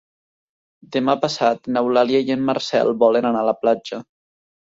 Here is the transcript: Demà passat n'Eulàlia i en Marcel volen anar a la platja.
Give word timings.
Demà 0.95 1.13
passat 1.25 1.69
n'Eulàlia 1.75 2.23
i 2.29 2.35
en 2.37 2.43
Marcel 2.47 2.91
volen 3.05 3.27
anar 3.33 3.43
a 3.45 3.49
la 3.51 3.57
platja. 3.67 4.01